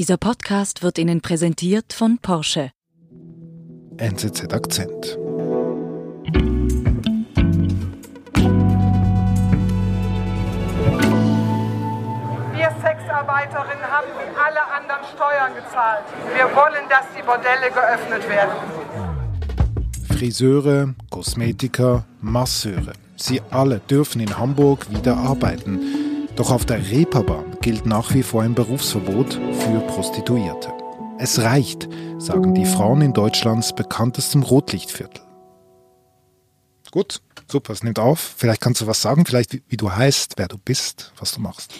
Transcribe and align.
Dieser 0.00 0.16
Podcast 0.16 0.82
wird 0.82 0.96
Ihnen 0.96 1.20
präsentiert 1.20 1.92
von 1.92 2.16
Porsche. 2.16 2.70
NZZ 3.98 4.50
Akzent. 4.50 5.18
Wir 12.54 12.70
Sexarbeiterinnen 12.80 13.84
haben 13.84 14.08
wie 14.16 14.30
alle 14.40 14.64
anderen 14.72 15.04
Steuern 15.14 15.54
gezahlt. 15.54 16.04
Wir 16.34 16.46
wollen, 16.56 16.88
dass 16.88 17.04
die 17.14 17.22
Bordelle 17.22 17.68
geöffnet 17.70 18.26
werden. 18.26 18.56
Friseure, 20.16 20.94
Kosmetiker, 21.10 22.06
Masseure. 22.22 22.94
Sie 23.16 23.42
alle 23.50 23.80
dürfen 23.80 24.22
in 24.22 24.38
Hamburg 24.38 24.88
wieder 24.88 25.18
arbeiten. 25.18 25.78
Doch 26.36 26.50
auf 26.50 26.64
der 26.64 26.78
Reeperbahn 26.78 27.49
gilt 27.60 27.84
nach 27.84 28.14
wie 28.14 28.22
vor 28.22 28.42
ein 28.42 28.54
Berufsverbot 28.54 29.34
für 29.34 29.80
Prostituierte. 29.88 30.72
Es 31.18 31.40
reicht, 31.40 31.88
sagen 32.18 32.54
die 32.54 32.64
Frauen 32.64 33.02
in 33.02 33.12
Deutschlands 33.12 33.74
bekanntestem 33.74 34.42
Rotlichtviertel. 34.42 35.22
Gut, 36.90 37.20
super, 37.46 37.74
es 37.74 37.82
nimmt 37.82 37.98
auf. 37.98 38.34
Vielleicht 38.36 38.62
kannst 38.62 38.80
du 38.80 38.86
was 38.86 39.02
sagen, 39.02 39.26
vielleicht 39.26 39.52
wie, 39.52 39.62
wie 39.68 39.76
du 39.76 39.92
heißt, 39.92 40.34
wer 40.38 40.48
du 40.48 40.56
bist, 40.56 41.12
was 41.18 41.32
du 41.32 41.40
machst. 41.40 41.72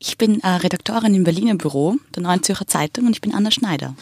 Ich 0.00 0.18
bin 0.18 0.40
äh, 0.40 0.48
Redakteurin 0.48 1.14
im 1.14 1.24
Berliner 1.24 1.54
Büro 1.54 1.96
der 2.14 2.22
Neuen 2.24 2.42
Zürcher 2.42 2.66
Zeitung 2.66 3.06
und 3.06 3.12
ich 3.12 3.20
bin 3.20 3.34
Anna 3.34 3.50
Schneider. 3.50 3.94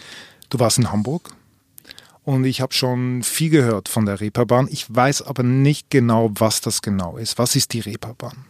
Du 0.48 0.58
warst 0.58 0.78
in 0.78 0.90
Hamburg 0.90 1.30
und 2.24 2.44
ich 2.44 2.60
habe 2.60 2.72
schon 2.72 3.22
viel 3.22 3.50
gehört 3.50 3.88
von 3.88 4.06
der 4.06 4.20
Reeperbahn. 4.20 4.68
Ich 4.70 4.92
weiß 4.92 5.22
aber 5.22 5.42
nicht 5.42 5.90
genau, 5.90 6.30
was 6.34 6.62
das 6.62 6.82
genau 6.82 7.18
ist. 7.18 7.38
Was 7.38 7.54
ist 7.56 7.74
die 7.74 7.80
Reeperbahn? 7.80 8.46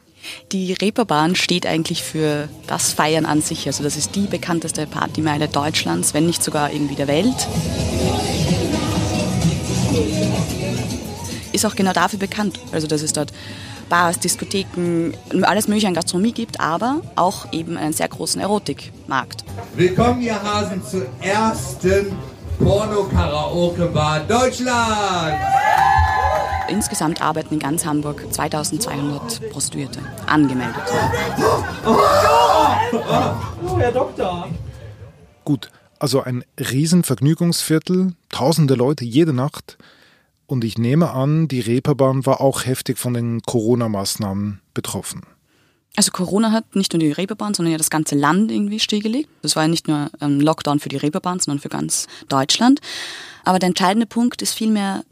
Die 0.53 0.73
Reeperbahn 0.73 1.35
steht 1.35 1.67
eigentlich 1.67 2.03
für 2.03 2.49
das 2.67 2.93
Feiern 2.93 3.27
an 3.27 3.43
sich. 3.43 3.67
Also 3.67 3.83
das 3.83 3.97
ist 3.97 4.15
die 4.15 4.27
bekannteste 4.27 4.87
Partymeile 4.87 5.49
Deutschlands, 5.49 6.15
wenn 6.15 6.27
nicht 6.27 6.43
sogar 6.43 6.73
irgendwie 6.73 6.95
der 6.95 7.09
Welt. 7.09 7.49
Ist 11.53 11.65
auch 11.65 11.75
genau 11.75 11.93
dafür 11.93 12.19
bekannt. 12.19 12.61
Also 12.73 12.87
dass 12.87 13.03
es 13.03 13.13
dort 13.13 13.33
Bars, 13.89 14.19
Diskotheken, 14.19 15.13
alles 15.43 15.69
mögliche 15.69 15.87
an 15.87 15.95
Gastronomie 15.95 16.33
gibt, 16.33 16.61
aber 16.61 17.03
auch 17.15 17.53
eben 17.53 17.77
einen 17.77 17.93
sehr 17.93 18.09
großen 18.09 18.41
Erotikmarkt. 18.41 19.45
Willkommen, 19.75 20.21
ihr 20.23 20.43
Hasen, 20.43 20.83
zur 20.85 21.07
ersten 21.21 22.17
Porno-Karaoke-Bar 22.59 24.21
Deutschlands! 24.21 25.96
Insgesamt 26.69 27.23
arbeiten 27.23 27.55
in 27.55 27.61
ganz 27.61 27.87
Hamburg 27.87 28.25
2200 28.31 29.51
Prostituierte 29.51 30.01
angemeldet. 30.27 30.83
Oh, 31.85 33.79
Herr 33.79 33.93
Doktor. 33.93 34.49
Gut, 35.45 35.71
also 35.99 36.23
ein 36.23 36.45
Riesenvergnügungsviertel, 36.59 38.15
tausende 38.31 38.75
Leute 38.75 39.05
jede 39.05 39.33
Nacht. 39.33 39.79
Und 40.47 40.65
ich 40.65 40.79
nehme 40.79 41.11
an, 41.11 41.49
die 41.49 41.61
Reeperbahn 41.61 42.27
war 42.27 42.41
auch 42.41 42.67
heftig 42.67 42.99
von 42.99 43.15
den 43.15 43.43
Corona-Maßnahmen 43.43 44.61
betroffen. 44.75 45.23
Also 45.97 46.13
Corona 46.13 46.53
hat 46.53 46.77
nicht 46.77 46.93
nur 46.93 47.01
die 47.01 47.11
Reeperbahn, 47.11 47.55
sondern 47.55 47.73
ja 47.73 47.79
das 47.79 47.91
ganze 47.91 48.15
Land 48.17 48.51
irgendwie 48.51 48.79
stillgelegt. 48.79 49.31
Das 49.43 49.57
war 49.57 49.63
ja 49.63 49.69
nicht 49.69 49.89
nur 49.89 50.11
ein 50.21 50.41
Lockdown 50.41 50.79
für 50.79 50.91
die 50.91 50.99
Reeperbahn, 50.99 51.41
sondern 51.41 51.61
für 51.61 51.71
ganz 51.71 52.07
Deutschland. 52.29 52.81
Aber 53.45 53.59
der 53.59 53.69
entscheidende 53.69 54.07
Punkt 54.07 54.43
ist 54.43 54.53
vielmehr, 54.53 55.05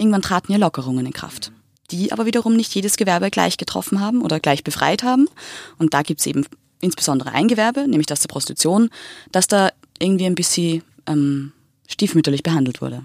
irgendwann 0.00 0.22
traten 0.22 0.52
ja 0.52 0.58
Lockerungen 0.58 1.06
in 1.06 1.12
Kraft, 1.12 1.52
die 1.90 2.12
aber 2.12 2.26
wiederum 2.26 2.56
nicht 2.56 2.74
jedes 2.74 2.96
Gewerbe 2.96 3.30
gleich 3.30 3.56
getroffen 3.56 4.00
haben 4.00 4.22
oder 4.22 4.40
gleich 4.40 4.64
befreit 4.64 5.02
haben. 5.02 5.28
Und 5.78 5.94
da 5.94 6.02
gibt 6.02 6.20
es 6.20 6.26
eben 6.26 6.46
insbesondere 6.80 7.32
ein 7.32 7.48
Gewerbe, 7.48 7.86
nämlich 7.86 8.06
das 8.06 8.20
der 8.20 8.28
Prostitution, 8.28 8.90
das 9.30 9.46
da 9.46 9.70
irgendwie 9.98 10.26
ein 10.26 10.34
bisschen 10.34 10.82
ähm, 11.06 11.52
stiefmütterlich 11.86 12.42
behandelt 12.42 12.80
wurde. 12.80 13.04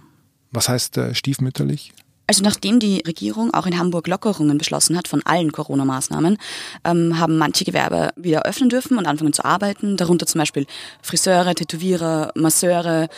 Was 0.51 0.69
heißt 0.69 0.97
äh, 0.97 1.13
stiefmütterlich? 1.13 1.91
Also 2.27 2.43
nachdem 2.43 2.79
die 2.79 3.03
Regierung 3.05 3.53
auch 3.53 3.67
in 3.67 3.77
Hamburg 3.77 4.07
Lockerungen 4.07 4.57
beschlossen 4.57 4.97
hat 4.97 5.07
von 5.07 5.21
allen 5.25 5.51
Corona-Maßnahmen, 5.51 6.37
ähm, 6.83 7.19
haben 7.19 7.37
manche 7.37 7.65
Gewerbe 7.65 8.13
wieder 8.15 8.43
öffnen 8.43 8.69
dürfen 8.69 8.97
und 8.97 9.05
anfangen 9.05 9.33
zu 9.33 9.45
arbeiten, 9.45 9.95
darunter 9.95 10.25
zum 10.25 10.39
Beispiel 10.39 10.65
Friseure, 11.03 11.53
Tätowierer, 11.53 12.31
Masseure, 12.33 13.09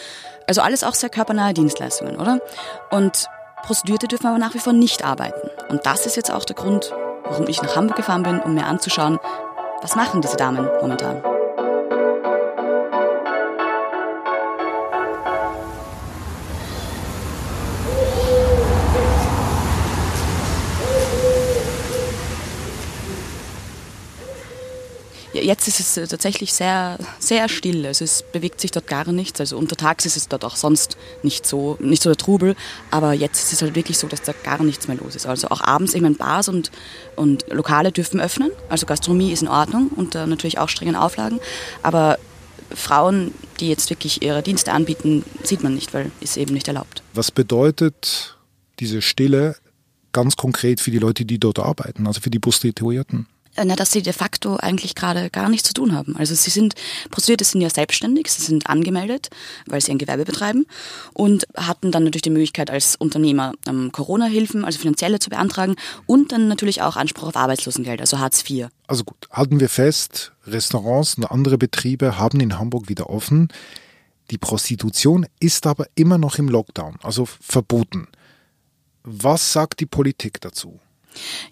also 0.48 0.62
alles 0.62 0.84
auch 0.84 0.94
sehr 0.94 1.10
körpernahe 1.10 1.54
Dienstleistungen, 1.54 2.18
oder? 2.18 2.42
Und 2.92 3.28
Prostituierte 3.64 4.08
dürfen 4.08 4.28
aber 4.28 4.38
nach 4.38 4.54
wie 4.54 4.60
vor 4.60 4.74
nicht 4.74 5.04
arbeiten. 5.04 5.50
Und 5.70 5.86
das 5.86 6.06
ist 6.06 6.16
jetzt 6.16 6.32
auch 6.32 6.46
der 6.46 6.56
Grund, 6.56 6.94
warum 7.24 7.48
ich 7.48 7.62
nach 7.62 7.76
Hamburg 7.76 7.98
gefahren 7.98 8.24
bin, 8.24 8.40
um 8.40 8.54
mir 8.54 8.66
anzuschauen, 8.66 9.20
was 9.82 9.96
machen 9.96 10.22
diese 10.22 10.38
Damen 10.38 10.70
momentan. 10.82 11.37
Jetzt 25.48 25.70
ist 25.70 25.80
es 25.80 26.10
tatsächlich 26.10 26.52
sehr, 26.52 27.00
sehr 27.20 27.48
still. 27.48 27.86
Also 27.86 28.04
es 28.04 28.22
bewegt 28.22 28.60
sich 28.60 28.72
dort 28.72 28.86
gar 28.86 29.10
nichts. 29.14 29.40
Also 29.40 29.58
untertags 29.58 30.06
ist 30.06 30.18
es 30.18 30.28
dort 30.28 30.44
auch 30.44 30.58
sonst 30.58 30.98
nicht 31.24 31.46
so, 31.46 31.78
nicht 31.80 32.04
so 32.04 32.10
der 32.10 32.18
Trubel. 32.18 32.54
Aber 32.92 33.14
jetzt 33.14 33.42
ist 33.42 33.54
es 33.54 33.62
halt 33.62 33.74
wirklich 33.74 33.98
so, 33.98 34.08
dass 34.08 34.22
da 34.24 34.34
gar 34.44 34.62
nichts 34.62 34.90
mehr 34.90 34.98
los 34.98 35.16
ist. 35.16 35.26
Also 35.26 35.48
auch 35.48 35.62
abends, 35.62 35.94
ich 35.94 36.04
Bars 36.18 36.50
und, 36.50 36.70
und 37.16 37.46
Lokale 37.50 37.94
dürfen 37.94 38.20
öffnen. 38.20 38.52
Also 38.68 38.86
Gastronomie 38.86 39.32
ist 39.32 39.42
in 39.42 39.48
Ordnung 39.48 39.88
unter 39.96 40.28
natürlich 40.28 40.58
auch 40.58 40.68
strengen 40.68 40.98
Auflagen. 40.98 41.40
Aber 41.82 42.18
Frauen, 42.76 43.34
die 43.62 43.70
jetzt 43.70 43.90
wirklich 43.90 44.22
ihre 44.22 44.44
Dienste 44.44 44.74
anbieten, 44.74 45.24
sieht 45.44 45.64
man 45.64 45.76
nicht, 45.76 45.94
weil 45.94 46.12
ist 46.20 46.36
eben 46.36 46.56
nicht 46.56 46.68
erlaubt. 46.68 47.04
Was 47.14 47.32
bedeutet 47.32 48.36
diese 48.80 49.02
Stille 49.02 49.56
ganz 50.12 50.36
konkret 50.36 50.82
für 50.82 50.92
die 50.92 51.00
Leute, 51.00 51.24
die 51.24 51.40
dort 51.40 51.60
arbeiten, 51.60 52.06
also 52.06 52.20
für 52.20 52.32
die 52.32 52.40
Prostituierten? 52.40 53.28
Na, 53.64 53.76
dass 53.76 53.92
sie 53.92 54.02
de 54.02 54.14
facto 54.14 54.58
eigentlich 54.58 54.96
gerade 54.96 55.30
gar 55.30 55.50
nichts 55.50 55.68
zu 55.68 55.74
tun 55.74 55.94
haben. 55.94 56.16
Also 56.18 56.36
sie 56.36 56.50
sind, 56.50 56.76
Prostituierte 57.10 57.44
sind 57.44 57.62
ja 57.62 57.70
selbstständig, 57.70 58.32
sie 58.32 58.44
sind 58.44 58.68
angemeldet, 58.68 59.30
weil 59.66 59.82
sie 59.82 59.92
ein 59.92 59.98
Gewerbe 59.98 60.26
betreiben 60.26 60.66
und 61.14 61.48
hatten 61.56 61.92
dann 61.92 62.04
natürlich 62.04 62.22
die 62.22 62.30
Möglichkeit 62.30 62.70
als 62.70 62.96
Unternehmer 62.96 63.54
ähm, 63.68 63.92
Corona-Hilfen, 63.92 64.66
also 64.66 64.80
finanzielle 64.80 65.20
zu 65.20 65.30
beantragen 65.30 65.76
und 66.06 66.32
dann 66.32 66.48
natürlich 66.48 66.82
auch 66.82 66.96
Anspruch 66.96 67.30
auf 67.30 67.36
Arbeitslosengeld, 67.36 68.02
also 68.02 68.20
Hartz 68.20 68.44
IV. 68.50 68.68
Also 68.88 69.04
gut, 69.04 69.28
halten 69.32 69.60
wir 69.60 69.70
fest, 69.70 70.34
Restaurants 70.46 71.16
und 71.16 71.26
andere 71.26 71.58
Betriebe 71.58 72.18
haben 72.18 72.40
in 72.40 72.58
Hamburg 72.58 72.90
wieder 72.90 73.10
offen. 73.10 73.50
Die 74.32 74.38
Prostitution 74.38 75.26
ist 75.40 75.66
aber 75.68 75.88
immer 75.96 76.18
noch 76.18 76.38
im 76.38 76.50
Lockdown, 76.50 76.98
also 77.02 77.26
verboten. 77.26 78.08
Was 79.04 79.54
sagt 79.54 79.80
die 79.80 79.86
Politik 79.86 80.42
dazu? 80.42 80.80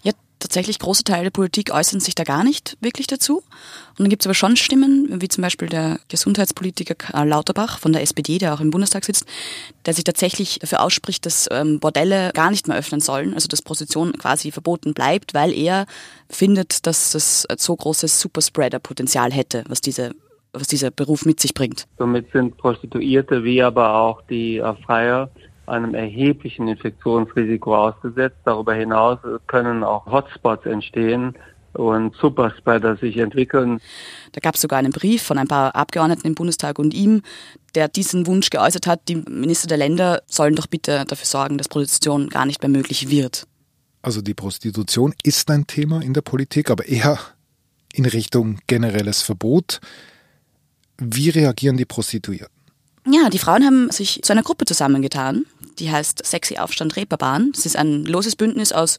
Ja, 0.02 0.12
tatsächlich 0.38 0.78
große 0.78 1.04
Teile 1.04 1.24
der 1.24 1.30
Politik 1.30 1.72
äußern 1.72 2.00
sich 2.00 2.14
da 2.14 2.24
gar 2.24 2.44
nicht 2.44 2.76
wirklich 2.80 3.06
dazu. 3.06 3.38
Und 3.38 4.00
dann 4.00 4.08
gibt 4.08 4.22
es 4.22 4.26
aber 4.26 4.34
schon 4.34 4.56
Stimmen, 4.56 5.20
wie 5.20 5.28
zum 5.28 5.42
Beispiel 5.42 5.68
der 5.68 5.98
Gesundheitspolitiker 6.08 6.94
Karl 6.94 7.28
Lauterbach 7.28 7.78
von 7.78 7.92
der 7.92 8.02
SPD, 8.02 8.38
der 8.38 8.54
auch 8.54 8.60
im 8.60 8.70
Bundestag 8.70 9.04
sitzt, 9.04 9.26
der 9.86 9.94
sich 9.94 10.04
tatsächlich 10.04 10.58
dafür 10.58 10.82
ausspricht, 10.82 11.26
dass 11.26 11.48
ähm, 11.50 11.80
Bordelle 11.80 12.32
gar 12.34 12.50
nicht 12.50 12.68
mehr 12.68 12.76
öffnen 12.76 13.00
sollen, 13.00 13.34
also 13.34 13.48
dass 13.48 13.62
Prostitution 13.62 14.12
quasi 14.12 14.50
verboten 14.50 14.94
bleibt, 14.94 15.34
weil 15.34 15.52
er 15.52 15.86
findet, 16.28 16.86
dass 16.86 17.12
das 17.12 17.46
so 17.56 17.74
großes 17.74 18.20
Superspreader-Potenzial 18.20 19.32
hätte, 19.32 19.64
was 19.68 19.80
diese 19.80 20.12
was 20.58 20.68
dieser 20.68 20.90
Beruf 20.90 21.26
mit 21.26 21.38
sich 21.38 21.52
bringt. 21.52 21.86
Somit 21.98 22.32
sind 22.32 22.56
Prostituierte 22.56 23.44
wie 23.44 23.62
aber 23.62 23.94
auch 23.94 24.22
die 24.22 24.56
äh, 24.56 24.74
Freier 24.84 25.30
einem 25.66 25.94
erheblichen 25.94 26.68
Infektionsrisiko 26.68 27.76
ausgesetzt. 27.76 28.38
Darüber 28.44 28.74
hinaus 28.74 29.18
können 29.46 29.84
auch 29.84 30.06
Hotspots 30.06 30.66
entstehen 30.66 31.34
und 31.72 32.14
Superspreader 32.16 32.96
sich 32.96 33.18
entwickeln. 33.18 33.80
Da 34.32 34.40
gab 34.40 34.54
es 34.54 34.62
sogar 34.62 34.78
einen 34.78 34.92
Brief 34.92 35.22
von 35.22 35.38
ein 35.38 35.48
paar 35.48 35.74
Abgeordneten 35.74 36.26
im 36.26 36.34
Bundestag 36.34 36.78
und 36.78 36.94
ihm, 36.94 37.22
der 37.74 37.88
diesen 37.88 38.26
Wunsch 38.26 38.50
geäußert 38.50 38.86
hat, 38.86 39.08
die 39.08 39.16
Minister 39.16 39.68
der 39.68 39.78
Länder 39.78 40.22
sollen 40.26 40.54
doch 40.54 40.66
bitte 40.66 41.04
dafür 41.06 41.26
sorgen, 41.26 41.58
dass 41.58 41.68
Prostitution 41.68 42.28
gar 42.28 42.46
nicht 42.46 42.62
mehr 42.62 42.70
möglich 42.70 43.10
wird. 43.10 43.46
Also 44.02 44.22
die 44.22 44.34
Prostitution 44.34 45.14
ist 45.22 45.50
ein 45.50 45.66
Thema 45.66 46.00
in 46.00 46.14
der 46.14 46.22
Politik, 46.22 46.70
aber 46.70 46.86
eher 46.86 47.18
in 47.92 48.06
Richtung 48.06 48.58
generelles 48.66 49.22
Verbot. 49.22 49.80
Wie 50.98 51.30
reagieren 51.30 51.76
die 51.76 51.84
Prostituierten? 51.84 52.55
Ja, 53.08 53.30
die 53.30 53.38
Frauen 53.38 53.64
haben 53.64 53.90
sich 53.92 54.20
zu 54.22 54.32
einer 54.32 54.42
Gruppe 54.42 54.64
zusammengetan, 54.64 55.46
die 55.78 55.92
heißt 55.92 56.26
Sexy 56.26 56.58
Aufstand 56.58 56.96
Reeperbahn. 56.96 57.52
Das 57.52 57.64
ist 57.64 57.76
ein 57.76 58.04
loses 58.04 58.34
Bündnis 58.34 58.72
aus 58.72 58.96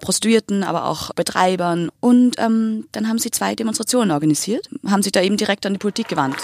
Prostituierten, 0.00 0.62
aber 0.62 0.84
auch 0.84 1.12
Betreibern. 1.14 1.90
Und 1.98 2.38
ähm, 2.38 2.86
dann 2.92 3.08
haben 3.08 3.18
sie 3.18 3.32
zwei 3.32 3.56
Demonstrationen 3.56 4.12
organisiert, 4.12 4.68
haben 4.88 5.02
sich 5.02 5.10
da 5.10 5.20
eben 5.22 5.36
direkt 5.36 5.66
an 5.66 5.72
die 5.72 5.80
Politik 5.80 6.06
gewandt. 6.06 6.36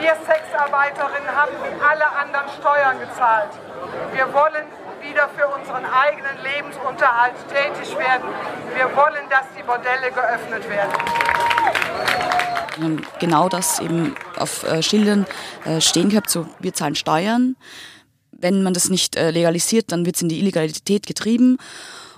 Wir 0.00 0.16
Sexarbeiterinnen 0.26 1.28
haben 1.28 1.52
wie 1.60 1.84
alle 1.84 2.08
anderen 2.10 2.48
Steuern 2.58 3.00
gezahlt. 3.00 3.50
Wir 4.14 4.32
wollen 4.32 4.64
wieder 5.02 5.28
für 5.36 5.46
unseren 5.48 5.84
eigenen 5.84 6.42
Lebensunterhalt 6.42 7.34
tätig 7.48 7.98
werden. 7.98 8.28
Wir 8.74 8.96
wollen, 8.96 9.28
dass 9.28 9.44
die 9.58 9.62
Bordelle 9.62 10.10
geöffnet 10.10 10.66
werden. 10.70 12.31
Genau 13.20 13.48
das 13.48 13.80
eben 13.80 14.14
auf 14.36 14.64
äh, 14.64 14.82
Schildern 14.82 15.26
äh, 15.64 15.80
stehen 15.80 16.08
gehabt, 16.08 16.30
so 16.30 16.46
wir 16.58 16.74
zahlen 16.74 16.94
Steuern. 16.94 17.56
Wenn 18.30 18.62
man 18.62 18.74
das 18.74 18.90
nicht 18.90 19.16
äh, 19.16 19.30
legalisiert, 19.30 19.92
dann 19.92 20.04
wird 20.04 20.16
es 20.16 20.22
in 20.22 20.28
die 20.28 20.38
Illegalität 20.38 21.06
getrieben. 21.06 21.58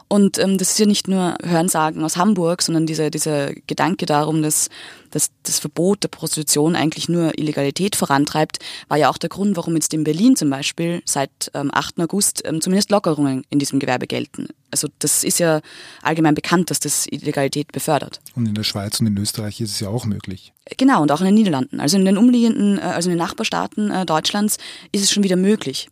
Und 0.08 0.38
ähm, 0.38 0.58
das 0.58 0.70
ist 0.70 0.78
ja 0.78 0.86
nicht 0.86 1.08
nur 1.08 1.36
Hörensagen 1.42 2.04
aus 2.04 2.16
Hamburg, 2.16 2.62
sondern 2.62 2.86
dieser, 2.86 3.10
dieser 3.10 3.52
Gedanke 3.66 4.06
darum, 4.06 4.42
dass, 4.42 4.68
dass 5.10 5.30
das 5.42 5.58
Verbot 5.58 6.02
der 6.02 6.08
Prostitution 6.08 6.76
eigentlich 6.76 7.08
nur 7.08 7.38
Illegalität 7.38 7.96
vorantreibt, 7.96 8.58
war 8.88 8.98
ja 8.98 9.10
auch 9.10 9.18
der 9.18 9.30
Grund, 9.30 9.56
warum 9.56 9.74
jetzt 9.74 9.94
in 9.94 10.04
Berlin 10.04 10.36
zum 10.36 10.50
Beispiel 10.50 11.02
seit 11.04 11.50
ähm, 11.54 11.70
8. 11.72 12.00
August 12.00 12.42
ähm, 12.44 12.60
zumindest 12.60 12.90
Lockerungen 12.90 13.44
in 13.50 13.58
diesem 13.58 13.78
Gewerbe 13.78 14.06
gelten. 14.06 14.48
Also 14.70 14.88
das 14.98 15.24
ist 15.24 15.38
ja 15.38 15.60
allgemein 16.02 16.34
bekannt, 16.34 16.70
dass 16.70 16.80
das 16.80 17.06
Illegalität 17.06 17.72
befördert. 17.72 18.20
Und 18.34 18.46
in 18.46 18.54
der 18.54 18.64
Schweiz 18.64 19.00
und 19.00 19.06
in 19.06 19.16
Österreich 19.16 19.60
ist 19.60 19.70
es 19.70 19.80
ja 19.80 19.88
auch 19.88 20.04
möglich. 20.04 20.52
Genau, 20.76 21.02
und 21.02 21.12
auch 21.12 21.20
in 21.20 21.26
den 21.26 21.34
Niederlanden. 21.34 21.80
Also 21.80 21.96
in 21.96 22.04
den 22.04 22.18
umliegenden, 22.18 22.78
äh, 22.78 22.82
also 22.82 23.08
in 23.08 23.16
den 23.16 23.24
Nachbarstaaten 23.24 23.90
äh, 23.90 24.06
Deutschlands 24.06 24.58
ist 24.92 25.02
es 25.02 25.10
schon 25.10 25.22
wieder 25.22 25.36
möglich. 25.36 25.88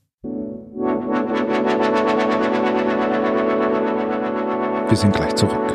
Wir 4.93 4.99
sind 4.99 5.17
gleich 5.17 5.35
zurück. 5.37 5.75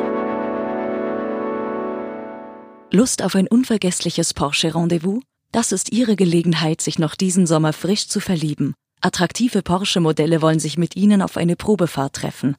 Lust 2.92 3.24
auf 3.24 3.34
ein 3.34 3.48
unvergessliches 3.48 4.32
Porsche-Rendezvous? 4.32 5.24
Das 5.50 5.72
ist 5.72 5.90
Ihre 5.90 6.14
Gelegenheit, 6.14 6.80
sich 6.80 7.00
noch 7.00 7.16
diesen 7.16 7.44
Sommer 7.44 7.72
frisch 7.72 8.06
zu 8.06 8.20
verlieben. 8.20 8.74
Attraktive 9.00 9.62
Porsche-Modelle 9.62 10.40
wollen 10.40 10.60
sich 10.60 10.78
mit 10.78 10.94
Ihnen 10.94 11.20
auf 11.20 11.36
eine 11.36 11.56
Probefahrt 11.56 12.14
treffen. 12.14 12.54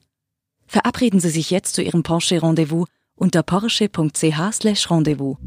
Verabreden 0.66 1.18
Sie 1.18 1.30
sich 1.30 1.48
jetzt 1.48 1.76
zu 1.76 1.82
Ihrem 1.82 2.02
Porsche-Rendezvous 2.02 2.88
unter 3.14 3.42
porsche.ch/rendezvous. 3.42 5.38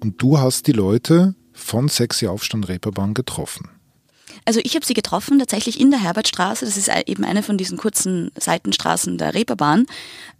Und 0.00 0.14
du 0.16 0.38
hast 0.38 0.66
die 0.66 0.72
Leute 0.72 1.34
von 1.54 1.88
Sexy 1.88 2.26
Aufstand 2.26 2.68
Reeperbahn 2.68 3.14
getroffen. 3.14 3.70
Also 4.46 4.60
ich 4.62 4.74
habe 4.74 4.84
sie 4.84 4.92
getroffen, 4.92 5.38
tatsächlich 5.38 5.80
in 5.80 5.90
der 5.90 6.00
Herbertstraße. 6.00 6.66
Das 6.66 6.76
ist 6.76 6.90
eben 7.06 7.24
eine 7.24 7.42
von 7.42 7.56
diesen 7.56 7.78
kurzen 7.78 8.30
Seitenstraßen 8.38 9.16
der 9.16 9.32
Reeperbahn. 9.32 9.86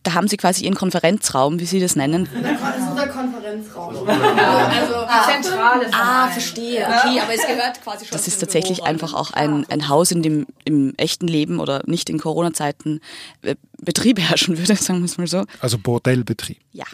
Da 0.03 0.13
haben 0.13 0.29
sie 0.29 0.37
quasi 0.37 0.65
ihren 0.65 0.75
Konferenzraum, 0.75 1.59
wie 1.59 1.65
sie 1.65 1.81
das 1.81 1.97
nennen. 1.97 2.29
Das 2.43 2.53
ist 2.53 2.91
unser 2.91 3.07
Konferenzraum. 3.07 3.95
Also 4.07 4.95
die 5.07 5.43
Zentrale. 5.43 5.87
Ah, 5.93 6.29
verstehe. 6.29 6.85
Okay, 6.85 7.21
aber 7.21 7.35
es 7.35 7.47
gehört 7.47 7.83
quasi 7.83 8.05
schon. 8.05 8.13
Das 8.13 8.27
ist 8.27 8.39
tatsächlich 8.39 8.79
Büro 8.79 8.89
einfach 8.89 9.15
auch 9.15 9.31
ein, 9.31 9.65
ein 9.71 9.89
Haus, 9.89 10.11
in 10.11 10.23
dem 10.23 10.47
im 10.65 10.95
echten 10.97 11.29
Leben 11.29 11.61
oder 11.61 11.83
nicht 11.87 12.11
in 12.11 12.19
Corona-Zeiten 12.19 13.01
äh, 13.43 13.55
Betrieb 13.79 14.19
herrschen 14.21 14.59
würde, 14.59 14.77
sagen 14.77 15.01
wir 15.01 15.07
es 15.07 15.17
mal 15.17 15.27
so. 15.27 15.45
Also 15.61 15.79
Bordellbetrieb. 15.79 16.59
Ja. 16.73 16.85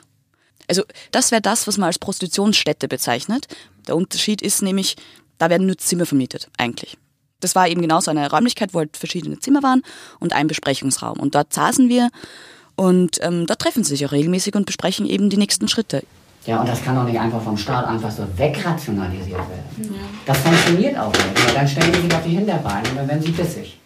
Also 0.69 0.85
das 1.11 1.33
wäre 1.33 1.43
das, 1.43 1.67
was 1.67 1.79
man 1.79 1.89
als 1.89 1.99
Prostitutionsstätte 1.99 2.87
bezeichnet. 2.87 3.49
Der 3.87 3.97
Unterschied 3.97 4.43
ist 4.43 4.63
nämlich, 4.63 4.97
da 5.39 5.51
werden 5.51 5.67
nur 5.67 5.79
Zimmer 5.79 6.07
vermietet, 6.07 6.49
eigentlich. 6.59 6.97
Das 7.41 7.55
war 7.55 7.69
eben 7.69 7.81
genau 7.81 8.01
so 8.01 8.11
eine 8.11 8.31
Räumlichkeit, 8.31 8.75
wo 8.75 8.79
halt 8.81 8.97
verschiedene 8.97 9.39
Zimmer 9.39 9.63
waren 9.63 9.83
und 10.19 10.35
ein 10.35 10.47
Besprechungsraum. 10.47 11.19
Und 11.19 11.35
dort 11.35 11.53
saßen 11.53 11.89
wir 11.89 12.11
und 12.77 13.19
ähm, 13.23 13.47
da 13.47 13.55
treffen 13.55 13.83
sie 13.83 13.91
sich 13.91 14.07
auch 14.07 14.13
regelmäßig 14.13 14.55
und 14.55 14.67
besprechen 14.67 15.07
eben 15.07 15.31
die 15.31 15.37
nächsten 15.37 15.69
Schritte. 15.69 16.03
Ja, 16.47 16.61
und 16.61 16.69
das 16.69 16.83
kann 16.83 16.97
auch 16.97 17.05
nicht 17.05 17.19
einfach 17.19 17.43
vom 17.43 17.57
Staat 17.57 17.87
einfach 17.87 18.11
so 18.11 18.27
wegrationalisiert 18.37 19.39
werden. 19.39 19.95
Ja. 19.95 20.01
Das 20.25 20.39
funktioniert 20.39 20.99
auch 20.99 21.13
nicht. 21.13 21.55
Dann 21.55 21.69
stellen 21.69 21.93
die 21.93 22.01
sich 22.01 22.15
auf 22.15 22.25
die 22.25 22.31
Hinterbeine 22.31 22.89
und 22.89 22.97
dann 22.97 23.09
werden 23.09 23.23
sie 23.23 23.33
bissig. 23.33 23.79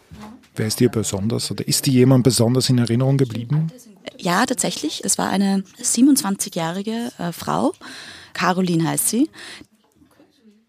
Wer 0.56 0.68
ist 0.68 0.78
dir 0.78 0.88
besonders 0.88 1.50
oder 1.50 1.66
ist 1.66 1.86
dir 1.86 1.92
jemand 1.92 2.22
besonders 2.22 2.70
in 2.70 2.78
Erinnerung 2.78 3.16
geblieben? 3.16 3.72
Ja, 4.18 4.46
tatsächlich. 4.46 5.02
Es 5.04 5.18
war 5.18 5.28
eine 5.28 5.64
27-jährige 5.82 7.10
äh, 7.18 7.32
Frau, 7.32 7.72
Caroline 8.34 8.88
heißt 8.88 9.08
sie. 9.08 9.28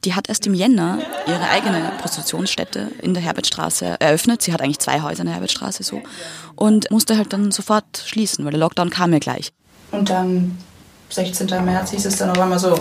Die 0.06 0.13
hat 0.13 0.30
erst 0.30 0.46
im 0.46 0.54
Jänner 0.54 1.00
ihre 1.25 1.50
eigene 1.50 1.92
Prostitutionsstätte 2.00 2.92
in 3.02 3.16
der 3.16 3.24
Herbertstraße 3.24 4.00
eröffnet. 4.00 4.44
Sie 4.44 4.54
hat 4.54 4.62
eigentlich 4.62 4.80
zwei 4.80 5.02
Häuser 5.02 5.22
in 5.22 5.25
der 5.25 5.34
Herbertstraße 5.34 5.84
so 5.84 6.02
und 6.56 6.90
musste 6.92 7.18
halt 7.18 7.34
dann 7.34 7.52
sofort 7.52 8.04
schließen, 8.06 8.46
weil 8.46 8.52
der 8.52 8.60
Lockdown 8.60 8.92
kam 8.92 9.12
ja 9.13 9.19
gleich. 9.19 9.52
Und 9.92 10.12
dann 10.12 10.57
16. 11.10 11.48
März 11.66 11.92
hieß 11.92 12.06
es 12.06 12.18
dann 12.18 12.30
auf 12.30 12.40
einmal 12.40 12.60
so, 12.60 12.80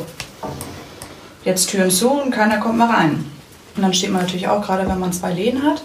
jetzt 1.44 1.70
Türen 1.70 1.90
zu 1.90 2.10
und 2.10 2.30
keiner 2.30 2.58
kommt 2.58 2.76
mehr 2.76 2.90
rein. 2.90 3.24
Und 3.74 3.82
dann 3.82 3.94
steht 3.94 4.10
man 4.10 4.22
natürlich 4.22 4.48
auch, 4.48 4.62
gerade 4.62 4.88
wenn 4.88 4.98
man 4.98 5.12
zwei 5.12 5.32
Läden 5.32 5.62
hat, 5.62 5.82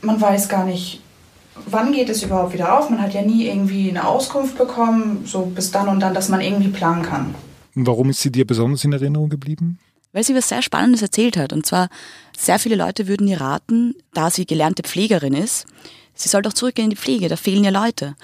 man 0.00 0.20
weiß 0.20 0.48
gar 0.48 0.64
nicht, 0.64 1.00
wann 1.66 1.92
geht 1.92 2.08
es 2.08 2.22
überhaupt 2.22 2.52
wieder 2.52 2.78
auf? 2.78 2.90
Man 2.90 3.00
hat 3.00 3.14
ja 3.14 3.22
nie 3.22 3.46
irgendwie 3.46 3.90
eine 3.90 4.06
Auskunft 4.06 4.56
bekommen, 4.56 5.24
so 5.26 5.42
bis 5.42 5.70
dann 5.70 5.88
und 5.88 6.00
dann, 6.00 6.14
dass 6.14 6.28
man 6.28 6.40
irgendwie 6.40 6.68
planen 6.68 7.02
kann. 7.02 7.34
Und 7.74 7.86
warum 7.86 8.10
ist 8.10 8.20
sie 8.20 8.30
dir 8.30 8.46
besonders 8.46 8.84
in 8.84 8.92
Erinnerung 8.92 9.28
geblieben? 9.28 9.78
Weil 10.12 10.24
sie 10.24 10.34
was 10.34 10.48
sehr 10.48 10.62
Spannendes 10.62 11.02
erzählt 11.02 11.36
hat. 11.36 11.52
Und 11.52 11.66
zwar, 11.66 11.88
sehr 12.36 12.58
viele 12.58 12.76
Leute 12.76 13.08
würden 13.08 13.26
ihr 13.26 13.40
raten, 13.40 13.94
da 14.12 14.30
sie 14.30 14.46
gelernte 14.46 14.82
Pflegerin 14.82 15.34
ist, 15.34 15.66
sie 16.14 16.28
soll 16.28 16.42
doch 16.42 16.52
zurückgehen 16.52 16.86
in 16.86 16.90
die 16.90 16.96
Pflege, 16.96 17.28
da 17.28 17.36
fehlen 17.36 17.64
ja 17.64 17.70
Leute. 17.70 18.14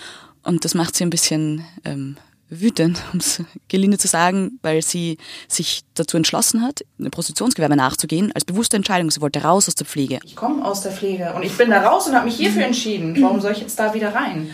Und 0.43 0.64
das 0.64 0.75
macht 0.75 0.94
sie 0.94 1.05
ein 1.05 1.11
bisschen 1.11 1.64
ähm, 1.85 2.17
wütend, 2.49 3.02
um 3.12 3.19
es 3.19 3.43
gelinde 3.69 3.99
zu 3.99 4.08
sagen, 4.08 4.58
weil 4.62 4.82
sie 4.82 5.19
sich 5.49 5.82
dazu 5.94 6.17
entschlossen 6.17 6.62
hat, 6.62 6.85
eine 6.99 7.11
Prostitutionsgewerbe 7.11 7.76
nachzugehen, 7.76 8.32
als 8.32 8.44
bewusste 8.44 8.76
Entscheidung. 8.76 9.11
Sie 9.11 9.20
wollte 9.20 9.43
raus 9.43 9.69
aus 9.69 9.75
der 9.75 9.87
Pflege. 9.87 10.20
Ich 10.25 10.37
komme 10.37 10.64
aus 10.64 10.82
der 10.82 10.93
Pflege 10.93 11.32
und 11.35 11.43
ich 11.43 11.56
bin 11.56 11.70
da 11.70 11.88
raus 11.88 12.06
und 12.06 12.14
habe 12.14 12.26
mich 12.26 12.37
hierfür 12.37 12.64
entschieden. 12.64 13.20
Warum 13.20 13.41
soll 13.41 13.53
ich 13.53 13.61
jetzt 13.61 13.79
da 13.79 13.94
wieder 13.94 14.14
rein? 14.14 14.50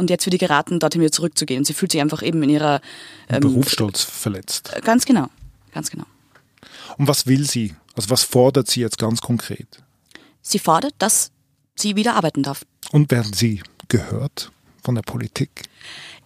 Und 0.00 0.08
jetzt 0.08 0.24
wird 0.24 0.32
ihr 0.32 0.38
geraten, 0.38 0.80
dorthin 0.80 1.02
wieder 1.02 1.12
zurückzugehen. 1.12 1.58
Und 1.60 1.64
sie 1.66 1.74
fühlt 1.74 1.92
sich 1.92 2.00
einfach 2.00 2.22
eben 2.22 2.42
in 2.42 2.48
ihrer 2.48 2.80
ähm, 3.28 3.40
Berufsstolz 3.40 4.02
verletzt. 4.02 4.72
Äh, 4.74 4.80
ganz 4.80 5.04
genau, 5.04 5.28
ganz 5.72 5.90
genau. 5.90 6.06
Und 6.96 7.06
was 7.06 7.26
will 7.26 7.48
sie? 7.48 7.74
Also 7.94 8.08
was 8.08 8.24
fordert 8.24 8.66
sie 8.68 8.80
jetzt 8.80 8.96
ganz 8.96 9.20
konkret? 9.20 9.82
Sie 10.40 10.58
fordert, 10.58 10.94
dass 10.98 11.32
sie 11.76 11.96
wieder 11.96 12.14
arbeiten 12.14 12.42
darf. 12.42 12.64
Und 12.92 13.10
werden 13.10 13.34
sie 13.34 13.62
gehört 13.88 14.50
von 14.82 14.94
der 14.94 15.02
Politik? 15.02 15.64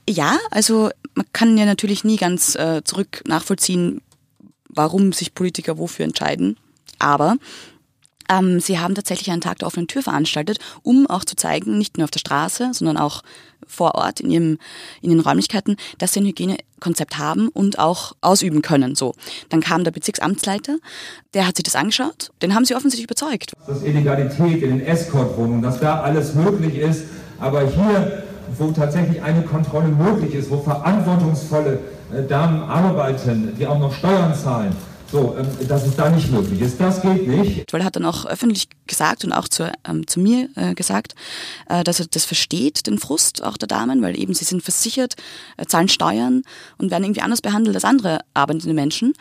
Ja, 0.08 0.38
also 0.52 0.90
man 1.14 1.26
kann 1.32 1.58
ja 1.58 1.64
natürlich 1.64 2.04
nie 2.04 2.16
ganz 2.16 2.54
äh, 2.54 2.82
zurück 2.84 3.22
nachvollziehen, 3.26 4.02
warum 4.68 5.12
sich 5.12 5.34
Politiker 5.34 5.78
wofür 5.78 6.04
entscheiden. 6.04 6.56
Aber 7.00 7.38
ähm, 8.30 8.60
sie 8.60 8.78
haben 8.78 8.94
tatsächlich 8.94 9.30
einen 9.30 9.40
Tag 9.40 9.58
der 9.58 9.66
offenen 9.66 9.88
Tür 9.88 10.02
veranstaltet, 10.02 10.58
um 10.82 11.06
auch 11.06 11.24
zu 11.24 11.36
zeigen, 11.36 11.78
nicht 11.78 11.96
nur 11.96 12.04
auf 12.04 12.10
der 12.10 12.20
Straße, 12.20 12.70
sondern 12.72 12.96
auch 12.96 13.22
vor 13.66 13.94
Ort 13.94 14.20
in, 14.20 14.30
ihrem, 14.30 14.58
in 15.00 15.10
den 15.10 15.20
Räumlichkeiten, 15.20 15.76
dass 15.98 16.12
sie 16.12 16.20
ein 16.20 16.26
Hygienekonzept 16.26 17.18
haben 17.18 17.48
und 17.48 17.78
auch 17.78 18.12
ausüben 18.20 18.60
können. 18.62 18.94
So, 18.94 19.14
dann 19.48 19.60
kam 19.60 19.84
der 19.84 19.90
Bezirksamtsleiter, 19.90 20.76
der 21.32 21.46
hat 21.46 21.56
sich 21.56 21.64
das 21.64 21.76
angeschaut, 21.76 22.30
den 22.42 22.54
haben 22.54 22.64
sie 22.64 22.74
offensichtlich 22.74 23.04
überzeugt. 23.04 23.52
Dass 23.66 23.82
Illegalität 23.82 24.62
in 24.62 24.78
den 24.78 24.80
Escortwohnungen, 24.80 25.62
dass 25.62 25.80
da 25.80 26.02
alles 26.02 26.34
möglich 26.34 26.76
ist, 26.76 27.04
aber 27.38 27.66
hier 27.66 28.24
wo 28.58 28.70
tatsächlich 28.70 29.22
eine 29.22 29.42
Kontrolle 29.42 29.88
möglich 29.88 30.34
ist, 30.34 30.50
wo 30.50 30.58
verantwortungsvolle 30.58 31.80
äh, 32.12 32.22
Damen 32.26 32.62
arbeiten, 32.62 33.54
die 33.58 33.66
auch 33.66 33.78
noch 33.78 33.92
Steuern 33.92 34.34
zahlen, 34.34 34.74
so, 35.14 35.36
ähm, 35.38 35.46
dass 35.68 35.86
es 35.86 35.94
da 35.94 36.10
nicht 36.10 36.30
möglich 36.32 36.60
ist. 36.60 36.80
Das 36.80 37.00
geht 37.00 37.28
nicht. 37.28 37.72
Er 37.72 37.84
hat 37.84 37.94
dann 37.94 38.04
auch 38.04 38.26
öffentlich 38.26 38.68
gesagt 38.88 39.24
und 39.24 39.32
auch 39.32 39.46
zu, 39.46 39.72
ähm, 39.88 40.06
zu 40.08 40.18
mir 40.18 40.48
äh, 40.56 40.74
gesagt, 40.74 41.14
äh, 41.68 41.84
dass 41.84 42.00
er 42.00 42.06
das 42.06 42.24
versteht, 42.24 42.88
den 42.88 42.98
Frust 42.98 43.44
auch 43.44 43.56
der 43.56 43.68
Damen, 43.68 44.02
weil 44.02 44.18
eben 44.18 44.34
sie 44.34 44.44
sind 44.44 44.62
versichert, 44.62 45.14
äh, 45.56 45.66
zahlen 45.66 45.88
Steuern 45.88 46.42
und 46.78 46.90
werden 46.90 47.04
irgendwie 47.04 47.20
anders 47.20 47.40
behandelt 47.42 47.76
als 47.76 47.84
andere 47.84 48.18
arbeitende 48.34 48.74
Menschen. 48.74 49.12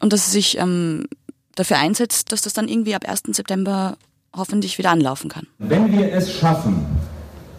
Und 0.00 0.12
dass 0.12 0.28
er 0.28 0.30
sich 0.30 0.58
ähm, 0.58 1.06
dafür 1.56 1.78
einsetzt, 1.78 2.30
dass 2.30 2.42
das 2.42 2.52
dann 2.52 2.68
irgendwie 2.68 2.94
ab 2.94 3.08
1. 3.08 3.22
September 3.32 3.96
hoffentlich 4.34 4.78
wieder 4.78 4.90
anlaufen 4.90 5.28
kann. 5.28 5.48
Wenn 5.58 5.90
wir 5.90 6.12
es 6.12 6.32
schaffen, 6.32 6.86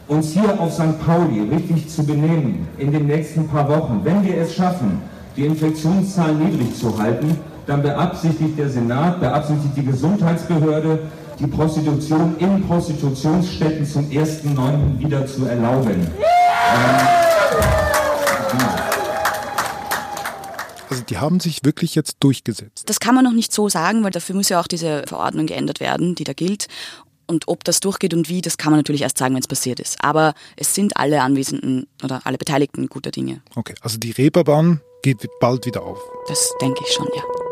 uns 0.08 0.32
hier 0.32 0.58
auf 0.58 0.74
St. 0.74 1.06
Pauli 1.06 1.42
richtig 1.42 1.90
zu 1.90 2.06
benehmen 2.06 2.66
in 2.78 2.94
den 2.94 3.08
nächsten 3.08 3.46
paar 3.50 3.68
Wochen, 3.68 4.00
wenn 4.04 4.24
wir 4.24 4.38
es 4.38 4.56
schaffen, 4.56 5.02
die 5.36 5.46
Infektionszahlen 5.46 6.40
niedrig 6.40 6.76
zu 6.78 6.98
halten, 6.98 7.38
dann 7.66 7.82
beabsichtigt 7.82 8.58
der 8.58 8.70
Senat, 8.70 9.20
beabsichtigt 9.20 9.78
die 9.78 9.86
Gesundheitsbehörde, 9.86 11.00
die 11.40 11.48
Prostitution 11.48 12.36
in 12.40 12.68
Prostitutionsstätten 12.68 13.86
zum 13.86 14.10
1.9. 14.10 15.00
wieder 15.00 15.26
zu 15.26 15.46
erlauben. 15.46 16.08
Also 20.90 21.04
die 21.04 21.18
haben 21.18 21.40
sich 21.40 21.64
wirklich 21.64 21.96
jetzt 21.96 22.18
durchgesetzt. 22.20 22.90
Das 22.90 23.00
kann 23.00 23.16
man 23.16 23.24
noch 23.24 23.34
nicht 23.34 23.52
so 23.52 23.68
sagen, 23.68 24.04
weil 24.04 24.12
dafür 24.12 24.36
muss 24.36 24.50
ja 24.50 24.60
auch 24.60 24.68
diese 24.68 25.04
Verordnung 25.08 25.48
geändert 25.48 25.80
werden, 25.80 26.16
die 26.16 26.24
da 26.24 26.34
gilt. 26.34 26.68
Und 27.26 27.48
ob 27.48 27.64
das 27.64 27.80
durchgeht 27.80 28.14
und 28.14 28.30
wie, 28.30 28.42
das 28.42 28.58
kann 28.58 28.72
man 28.72 28.80
natürlich 28.80 29.02
erst 29.02 29.18
sagen, 29.18 29.34
wenn 29.34 29.42
es 29.42 29.48
passiert 29.48 29.80
ist. 29.80 30.04
Aber 30.04 30.34
es 30.58 30.76
sind 30.76 30.98
alle 30.98 31.22
Anwesenden 31.22 31.88
oder 32.04 32.22
alle 32.26 32.38
Beteiligten 32.38 32.88
guter 32.88 33.12
Dinge. 33.12 33.42
Okay, 33.56 33.74
also 33.82 33.98
die 33.98 34.12
Reeperbahn 34.12 34.82
geht 35.02 35.28
bald 35.40 35.66
wieder 35.66 35.84
auf. 35.84 36.00
Das 36.28 36.54
denke 36.62 36.84
ich 36.86 36.94
schon, 36.94 37.08
ja. 37.16 37.43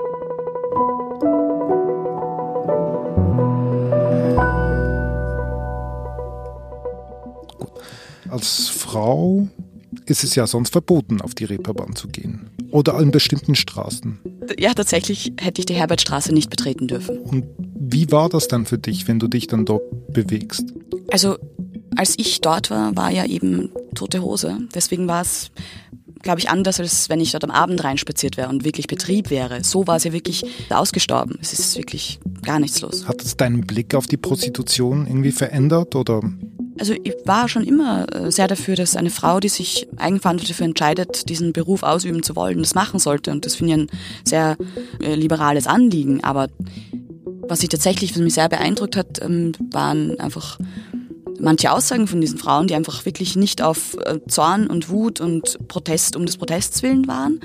Als 8.32 8.70
Frau 8.70 9.50
ist 10.06 10.24
es 10.24 10.36
ja 10.36 10.48
sonst 10.48 10.72
verboten, 10.72 11.20
auf 11.20 11.36
die 11.36 11.44
Reeperbahn 11.44 11.96
zu 11.98 12.08
gehen. 12.08 12.50
Oder 12.72 12.96
an 12.96 13.12
bestimmten 13.12 13.56
Straßen. 13.56 14.20
Ja, 14.58 14.74
tatsächlich 14.74 15.34
hätte 15.38 15.60
ich 15.60 15.66
die 15.66 15.74
Herbertstraße 15.74 16.34
nicht 16.34 16.50
betreten 16.50 16.88
dürfen. 16.88 17.18
Und 17.20 17.44
wie 17.58 18.10
war 18.10 18.30
das 18.30 18.48
dann 18.48 18.66
für 18.66 18.78
dich, 18.78 19.10
wenn 19.10 19.20
du 19.20 19.28
dich 19.28 19.48
dann 19.48 19.66
dort 19.66 19.84
bewegst? 20.14 20.74
Also, 21.12 21.38
als 21.98 22.18
ich 22.18 22.40
dort 22.40 22.70
war, 22.70 22.96
war 22.96 23.12
ja 23.12 23.26
eben 23.26 23.70
tote 23.96 24.22
Hose. 24.22 24.60
Deswegen 24.74 25.10
war 25.10 25.22
es, 25.22 25.52
glaube 26.22 26.40
ich, 26.40 26.50
anders, 26.50 26.80
als 26.80 27.10
wenn 27.10 27.20
ich 27.20 27.34
dort 27.34 27.44
am 27.44 27.52
Abend 27.52 27.84
reinspaziert 27.84 28.38
wäre 28.38 28.48
und 28.48 28.64
wirklich 28.64 28.88
Betrieb 28.88 29.30
wäre. 29.30 29.62
So 29.66 29.88
war 29.88 29.98
es 29.98 30.06
ja 30.06 30.14
wirklich 30.14 30.46
ausgestorben. 30.70 31.38
Es 31.42 31.52
ist 31.52 31.76
wirklich 31.76 32.22
gar 32.44 32.62
nichts 32.62 32.80
los. 32.80 33.06
Hat 33.08 33.22
es 33.22 33.36
deinen 33.36 33.68
Blick 33.68 33.94
auf 33.94 34.08
die 34.08 34.18
Prostitution 34.18 35.06
irgendwie 35.06 35.34
verändert 35.34 35.96
oder 35.96 36.22
also 36.80 36.94
ich 37.04 37.16
war 37.26 37.50
schon 37.50 37.64
immer 37.64 38.08
äh, 38.14 38.32
sehr 38.32 38.48
dafür, 38.48 38.76
dass 38.76 38.96
eine 38.96 39.10
Frau, 39.10 39.40
die 39.40 39.50
sich 39.50 39.88
eigenverantwortlich 39.98 40.50
dafür 40.50 40.66
entscheidet, 40.66 41.30
diesen 41.30 41.54
Beruf 41.54 41.84
ausüben 41.84 42.24
zu 42.24 42.36
wollen, 42.36 42.60
das 42.60 42.76
machen 42.76 43.00
sollte. 43.00 43.32
Und 43.32 43.46
das 43.46 43.56
finde 43.56 43.74
ich 43.74 43.80
ein 43.82 43.88
sehr 44.24 44.58
äh, 45.02 45.16
liberales 45.16 45.68
Anliegen. 45.68 46.24
Aber 46.24 46.48
was 47.48 47.64
ich 47.64 47.70
tatsächlich, 47.70 48.12
was 48.12 48.22
mich 48.22 48.34
sehr 48.34 48.50
beeindruckt 48.50 48.96
hat, 48.96 49.22
ähm, 49.22 49.52
waren 49.72 50.20
einfach 50.20 50.60
manche 51.40 51.72
Aussagen 51.72 52.08
von 52.08 52.22
diesen 52.22 52.38
Frauen, 52.38 52.68
die 52.68 52.76
einfach 52.76 53.04
wirklich 53.06 53.36
nicht 53.36 53.62
auf 53.62 53.98
äh, 54.06 54.20
Zorn 54.28 54.68
und 54.68 54.90
Wut 54.90 55.20
und 55.20 55.68
Protest 55.68 56.16
um 56.16 56.26
des 56.26 56.38
Protests 56.38 56.84
willen 56.84 57.08
waren, 57.08 57.40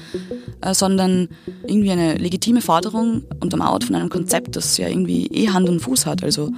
sondern 0.73 1.29
irgendwie 1.67 1.91
eine 1.91 2.15
legitime 2.17 2.61
Forderung 2.61 3.25
unterm 3.41 3.63
Out 3.63 3.85
von 3.85 3.95
einem 3.95 4.11
Konzept, 4.11 4.57
das 4.57 4.77
ja 4.77 4.89
irgendwie 4.89 5.27
eh 5.29 5.49
Hand 5.49 5.69
und 5.69 5.81
Fuß 5.81 6.05
hat. 6.05 6.23
Also 6.23 6.51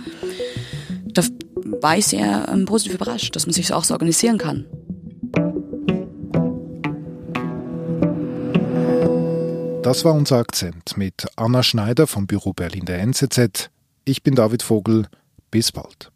da 1.18 1.82
war 1.82 1.98
ich 1.98 2.06
sehr 2.06 2.46
ähm, 2.48 2.64
positiv 2.64 2.94
überrascht, 2.94 3.34
dass 3.34 3.46
man 3.46 3.52
sich 3.52 3.72
auch 3.72 3.84
so 3.84 3.94
organisieren 3.94 4.38
kann. 4.38 4.66
Das 9.82 10.04
war 10.04 10.14
unser 10.14 10.36
Akzent 10.36 10.96
mit 10.96 11.26
Anna 11.36 11.62
Schneider 11.62 12.06
vom 12.06 12.26
Büro 12.26 12.52
Berlin 12.52 12.84
der 12.84 13.00
NZZ. 13.00 13.70
Ich 14.04 14.22
bin 14.22 14.34
David 14.34 14.62
Vogel. 14.62 15.06
Bis 15.50 15.72
bald. 15.72 16.10